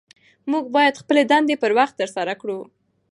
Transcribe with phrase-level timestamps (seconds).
[0.51, 2.59] موږ باید خپلې دندې پر وخت ترسره کړو